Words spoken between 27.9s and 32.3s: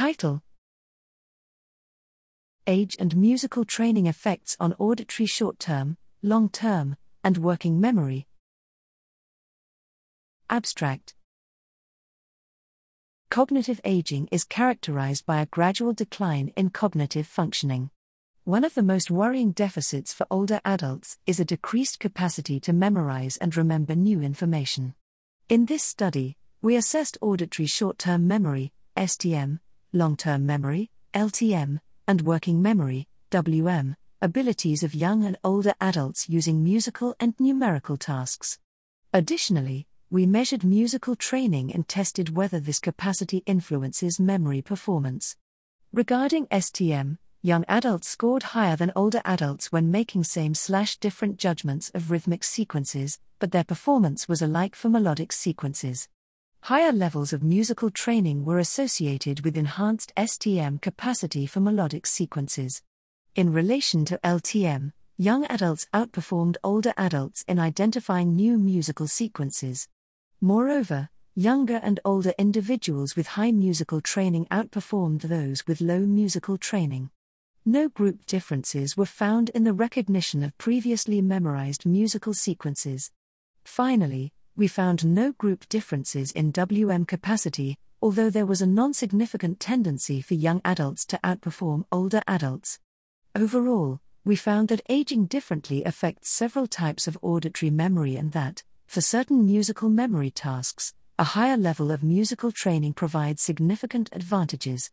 term memory, STM, long term memory, LTM, and